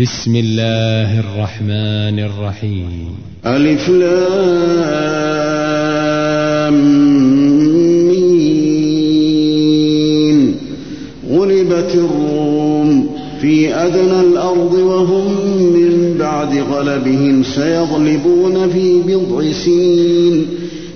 بسم 0.00 0.36
الله 0.36 1.20
الرحمن 1.20 2.18
الرحيم. 2.18 3.08
ألف 3.46 3.88
لام 3.88 4.30
غلبت 11.30 11.94
الروم 11.94 13.10
في 13.40 13.74
أدنى 13.74 14.20
الأرض 14.20 14.72
وهم 14.72 15.32
من 15.72 16.16
بعد 16.18 16.54
غلبهم 16.54 17.42
سيغلبون 17.42 18.68
في 18.68 19.02
بضع 19.06 19.52
سنين. 19.52 20.46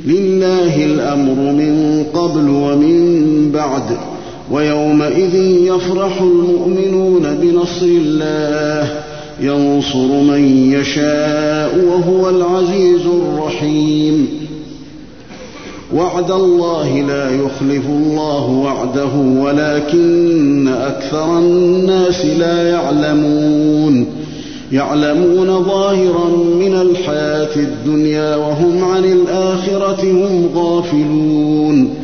لله 0.06 0.84
الأمر 0.84 1.52
من 1.52 2.04
قبل 2.14 2.48
ومن 2.48 3.50
بعد. 3.52 4.03
ويومئذ 4.94 5.34
يفرح 5.74 6.20
المؤمنون 6.20 7.38
بنصر 7.42 7.86
الله 7.86 8.88
ينصر 9.40 10.06
من 10.06 10.72
يشاء 10.72 11.84
وهو 11.88 12.30
العزيز 12.30 13.06
الرحيم. 13.06 14.28
وعد 15.94 16.30
الله 16.30 17.00
لا 17.00 17.30
يخلف 17.30 17.86
الله 17.88 18.50
وعده 18.50 19.14
ولكن 19.42 20.68
أكثر 20.68 21.38
الناس 21.38 22.24
لا 22.24 22.70
يعلمون. 22.70 24.06
يعلمون 24.72 25.64
ظاهرا 25.64 26.28
من 26.60 26.74
الحياة 26.74 27.56
الدنيا 27.56 28.36
وهم 28.36 28.84
عن 28.84 29.04
الآخرة 29.04 30.02
هم 30.02 30.48
غافلون. 30.54 32.03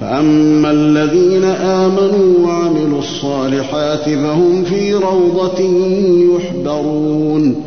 فأما 0.00 0.70
الذين 0.70 1.44
آمنوا 1.44 2.46
وعملوا 2.46 2.98
الصالحات 2.98 4.04
فهم 4.04 4.64
في 4.64 4.94
روضة 4.94 5.60
يحبرون. 6.36 7.64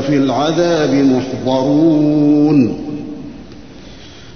في 0.00 0.16
العذاب 0.16 0.94
محضرون. 0.94 2.91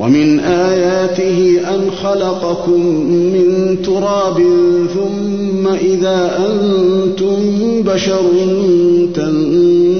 ومن 0.00 0.40
آياته 0.40 1.60
أن 1.74 1.90
خلقكم 2.02 2.80
من 3.06 3.76
تراب 3.84 4.42
ثم 4.94 5.68
إذا 5.68 6.38
أنتم 6.38 7.36
بشر 7.82 8.22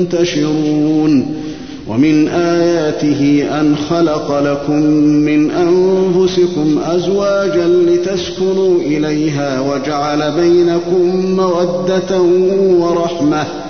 تنتشرون. 0.09 1.27
ومن 1.89 2.29
آياته 2.29 3.45
أن 3.61 3.77
خلق 3.91 4.41
لكم 4.41 4.83
من 5.03 5.51
أنفسكم 5.51 6.79
أزواجا 6.85 7.69
لتسكنوا 7.69 8.81
إليها 8.81 9.61
وجعل 9.61 10.33
بينكم 10.41 11.37
مودة 11.37 12.23
ورحمة. 12.79 13.70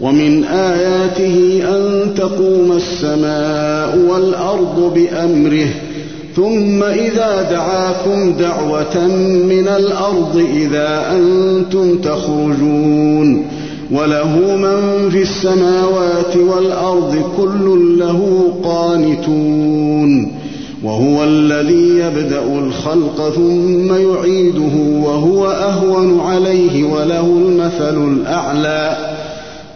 ومن 0.00 0.44
آياته 0.44 1.62
أن 1.68 2.14
تقوم 2.14 2.72
السماء 2.72 3.98
والأرض 4.10 4.94
بأمره 4.94 5.68
ثم 6.36 6.82
إذا 6.82 7.42
دعاكم 7.50 8.32
دعوة 8.32 9.06
من 9.48 9.68
الأرض 9.68 10.46
إذا 10.54 11.12
أنتم 11.12 11.98
تخرجون 11.98 13.46
وله 13.92 14.56
من 14.56 15.10
في 15.10 15.22
السماوات 15.22 16.36
والأرض 16.36 17.32
كل 17.36 17.98
له 17.98 18.52
قانتون 18.64 20.32
وهو 20.84 21.24
الذي 21.24 21.98
يبدأ 21.98 22.42
الخلق 22.58 23.32
ثم 23.34 23.94
يعيده 23.94 24.76
وهو 25.02 25.46
أهون 25.46 26.20
عليه 26.20 26.84
وله 26.84 27.20
المثل 27.20 28.12
الأعلى. 28.12 29.19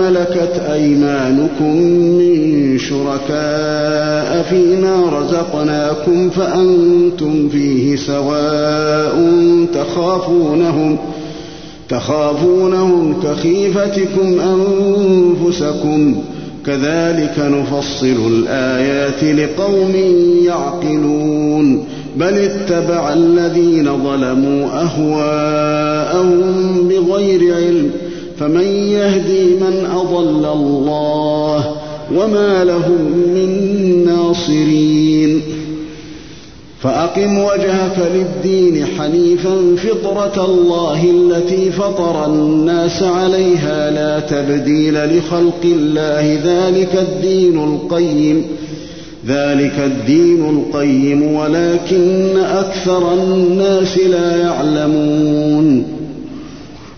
ملكت 0.00 0.62
أيمانكم 0.72 1.76
من 2.18 2.78
شركاء 2.78 4.42
فيما 4.50 5.20
رزقناكم 5.20 6.30
فأنتم 6.30 7.48
فيه 7.48 7.96
سواء 7.96 9.16
تخافونهم 9.74 10.96
ۖ 10.96 11.26
تخافونهم 11.88 13.20
كخيفتكم 13.22 14.40
أنفسكم 14.40 16.14
كذلك 16.66 17.34
نفصل 17.38 18.16
الآيات 18.28 19.24
لقوم 19.24 19.92
يعقلون 20.44 21.84
بل 22.16 22.38
اتبع 22.38 23.12
الذين 23.12 23.84
ظلموا 24.04 24.66
أهواءهم 24.82 26.42
بغير 26.88 27.54
علم 27.54 27.90
فمن 28.40 28.66
يهدي 28.66 29.44
من 29.44 29.86
أضل 29.94 30.44
الله 30.52 31.76
وما 32.14 32.64
لهم 32.64 33.12
من 33.34 34.04
ناصرين. 34.06 35.42
فأقم 36.82 37.38
وجهك 37.38 37.98
للدين 38.14 38.86
حنيفا 38.86 39.76
فطرة 39.76 40.44
الله 40.44 41.10
التي 41.10 41.70
فطر 41.70 42.26
الناس 42.26 43.02
عليها 43.02 43.90
لا 43.90 44.20
تبديل 44.20 45.18
لخلق 45.18 45.62
الله. 45.64 46.38
ذلك 46.44 46.94
الدين 46.94 47.64
القيم 47.64 48.46
ذلك 49.26 49.78
الدين 49.78 50.48
القيم 50.48 51.34
ولكن 51.34 52.38
أكثر 52.38 53.14
الناس 53.14 53.98
لا 53.98 54.36
يعلمون. 54.36 55.95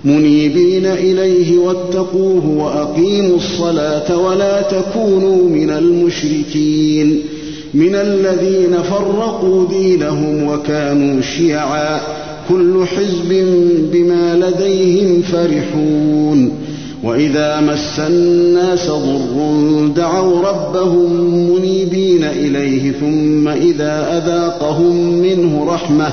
منيبين 0.04 0.86
إليه 0.86 1.58
واتقوه 1.58 2.46
وأقيموا 2.48 3.36
الصلاة 3.36 4.18
ولا 4.18 4.62
تكونوا 4.62 5.48
من 5.48 5.70
المشركين 5.70 7.20
من 7.74 7.94
الذين 7.94 8.82
فرقوا 8.82 9.68
دينهم 9.68 10.48
وكانوا 10.48 11.20
شيعا 11.20 12.00
كل 12.48 12.84
حزب 12.86 13.46
بما 13.92 14.34
لديهم 14.36 15.22
فرحون 15.22 16.52
وإذا 17.04 17.60
مس 17.60 18.00
الناس 18.00 18.90
ضر 18.90 19.86
دعوا 19.96 20.40
ربهم 20.42 21.10
منيبين 21.50 22.24
إليه 22.24 22.92
ثم 22.92 23.48
إذا 23.48 24.18
أذاقهم 24.18 24.96
منه 25.08 25.64
رحمة 25.68 26.12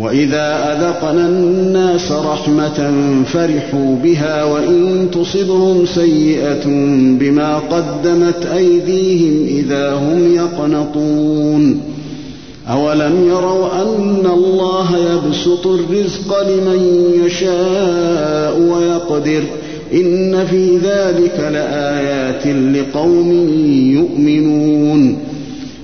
وإذا 0.00 0.72
أذقنا 0.72 1.28
الناس 1.28 2.12
رحمة 2.12 2.92
فرحوا 3.24 3.96
بها 4.02 4.44
وإن 4.44 5.08
تصبهم 5.12 5.86
سيئة 5.86 6.64
بما 7.20 7.58
قدمت 7.58 8.46
أيديهم 8.56 9.46
إذا 9.46 9.92
هم 9.92 10.34
يقنطون. 10.34 11.80
أولم 12.70 13.28
يروا 13.28 13.82
أن 13.82 14.26
الله 14.26 14.96
يبسط 14.96 15.66
الرزق 15.66 16.42
لمن 16.48 17.10
يشاء 17.24 18.60
ويقدر 18.60 19.42
إن 19.94 20.46
في 20.46 20.76
ذلك 20.76 21.50
لآيات 21.52 22.46
لقوم 22.46 23.32
يؤمنون. 23.92 25.29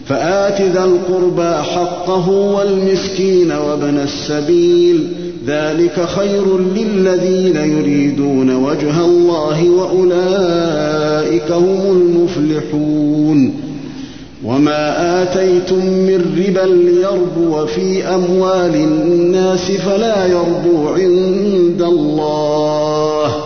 فآت 0.08 0.61
ذا 0.61 0.85
القربى 0.85 1.62
حقه 1.62 2.29
والمسكين 2.29 3.53
وابن 3.53 3.99
السبيل 3.99 5.08
ذلك 5.47 6.06
خير 6.17 6.58
للذين 6.58 7.56
يريدون 7.56 8.56
وجه 8.56 9.05
الله 9.05 9.70
وأولئك 9.70 11.53
هم 11.53 11.81
المفلحون. 11.91 13.55
وما 14.44 15.23
آتيتم 15.23 15.87
من 15.87 16.44
ربا 16.49 16.73
ليربو 16.73 17.67
في 17.67 18.05
أموال 18.05 18.75
الناس 18.75 19.70
فلا 19.70 20.26
يربو 20.26 20.88
عند 20.88 21.82
الله. 21.82 23.45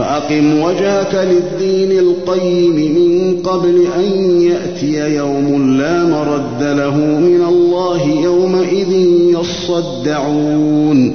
فأقم 0.00 0.62
وجهك 0.62 1.14
للدين 1.14 1.98
القيم 1.98 2.74
من 2.74 3.36
قبل 3.42 3.86
أن 3.98 4.40
يأتي 4.40 5.16
يوم 5.16 5.76
لا 5.78 6.04
مرد 6.04 6.62
له 6.62 6.96
من 6.96 7.44
الله 7.48 8.02
يومئذ 8.22 8.92
يصدعون. 9.40 11.14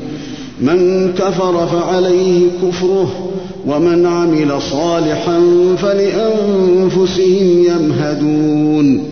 من 0.61 1.11
كفر 1.13 1.67
فعليه 1.67 2.47
كفره 2.63 3.29
ومن 3.67 4.05
عمل 4.05 4.61
صالحا 4.71 5.41
فلأنفسهم 5.77 7.65
يمهدون. 7.65 9.03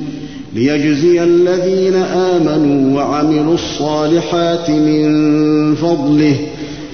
ليجزي 0.55 1.23
الذين 1.23 1.95
آمنوا 1.95 2.97
وعملوا 2.97 3.53
الصالحات 3.53 4.69
من 4.69 5.75
فضله 5.75 6.35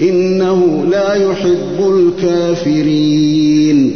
إنه 0.01 0.85
لا 0.91 1.13
يحب 1.13 2.11
الكافرين. 2.25 3.91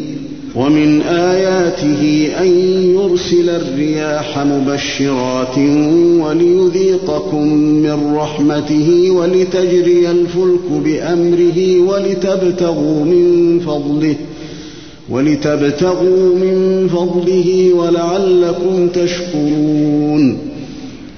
ومن 0.55 1.01
آياته 1.01 2.29
أن 2.41 2.47
يرسل 2.95 3.49
الرياح 3.49 4.39
مبشرات 4.39 5.57
وليذيقكم 6.19 7.47
من 7.57 8.15
رحمته 8.15 9.11
ولتجري 9.11 10.11
الفلك 10.11 10.71
بأمره 10.85 11.79
ولتبتغوا 11.79 13.05
من 13.05 13.59
فضله 13.59 14.15
ولتبتغوا 15.09 16.35
من 16.35 16.87
فضله 16.93 17.73
ولعلكم 17.73 18.87
تشكرون. 18.87 20.52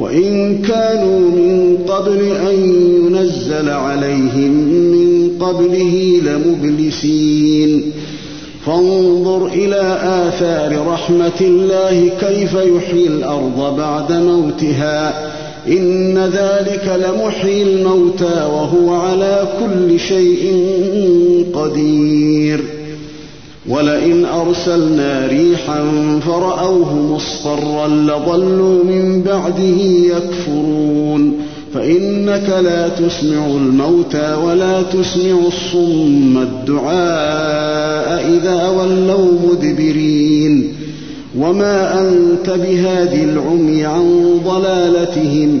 وإن 0.00 0.58
كانوا 0.58 1.20
من 1.20 1.78
قبل 1.88 2.18
أن 2.48 2.54
ينزل 3.06 3.68
عليهم 3.68 4.50
من 4.68 5.30
قبله 5.40 6.20
لمبلسين. 6.24 7.92
فانظر 8.66 9.46
إلى 9.46 9.98
آثار 10.02 10.86
رحمة 10.86 11.40
الله 11.40 12.10
كيف 12.20 12.54
يحيي 12.54 13.06
الأرض 13.06 13.76
بعد 13.76 14.12
موتها. 14.12 15.30
إن 15.68 16.18
ذلك 16.18 17.00
لمحيي 17.04 17.62
الموتى 17.62 18.24
وهو 18.24 18.94
على 18.94 19.48
كل 19.60 20.00
شيء 20.00 20.64
قدير. 21.54 22.77
ولئن 23.68 24.24
أرسلنا 24.24 25.26
ريحا 25.26 25.84
فرأوه 26.26 26.94
مصفرا 26.94 27.88
لظلوا 27.88 28.84
من 28.84 29.22
بعده 29.22 29.80
يكفرون. 30.16 31.32
فإنك 31.74 32.48
لا 32.62 32.88
تسمع 32.88 33.46
الموتى 33.46 34.34
ولا 34.44 34.82
تسمع 34.82 35.38
الصم 35.46 36.38
الدعاء 36.38 38.24
إذا 38.30 38.68
ولوا 38.68 39.32
مدبرين. 39.50 40.74
وما 41.38 42.00
أنت 42.00 42.50
بهادي 42.50 43.24
العمي 43.24 43.84
عن 43.84 44.40
ضلالتهم 44.46 45.60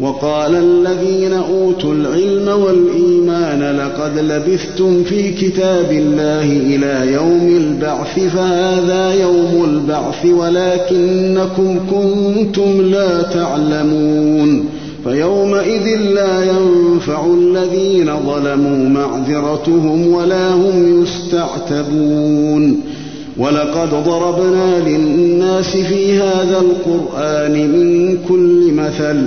وقال 0.00 0.54
الذين 0.54 1.32
أوتوا 1.32 1.94
العلم 1.94 2.48
والإيمان 2.48 3.76
لقد 3.76 4.18
لبثتم 4.18 5.04
في 5.04 5.32
كتاب 5.32 5.92
الله 5.92 6.42
إلى 6.44 7.12
يوم 7.12 7.56
البعث 7.56 8.18
فهذا 8.34 9.14
يوم 9.14 9.64
البعث 9.64 10.26
ولكنكم 10.26 11.80
كنتم 11.90 12.82
لا 12.82 13.22
تعلمون. 13.22 14.64
فيومئذ 15.04 15.98
لا 16.14 16.44
ينفع 16.44 17.26
الذين 17.26 18.06
ظلموا 18.26 18.88
معذرتهم 18.88 20.12
ولا 20.12 20.54
هم 20.54 21.02
يستعتبون. 21.02 22.80
ولقد 23.38 23.90
ضربنا 24.04 24.88
للناس 24.88 25.76
في 25.76 26.12
هذا 26.12 26.60
القرآن 26.60 27.52
من 27.52 28.18
كل 28.28 28.72
مثل 28.72 29.26